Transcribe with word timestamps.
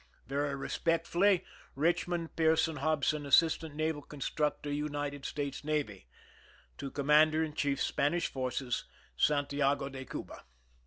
Very 0.25 0.55
respectfully, 0.55 1.45
Richmond 1.75 2.35
Pearson 2.35 2.77
Hobson, 2.77 3.23
Assistant 3.23 3.75
Naval 3.75 4.01
Constructor, 4.01 4.73
United 4.73 5.25
States 5.25 5.63
Navy. 5.63 6.07
To 6.79 6.89
Commander 6.89 7.43
in 7.43 7.53
Chief 7.53 7.79
Spanish 7.79 8.25
Forces, 8.25 8.85
Santiago 9.15 9.89
de 9.89 10.03
Cuba. 10.05 10.43